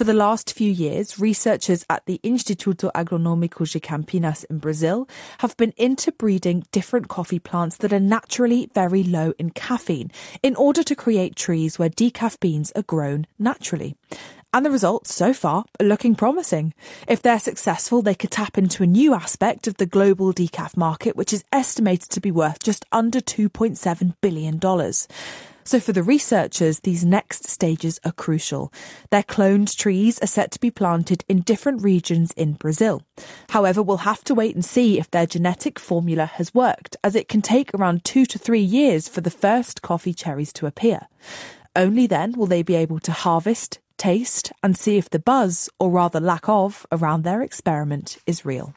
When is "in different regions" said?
31.28-32.32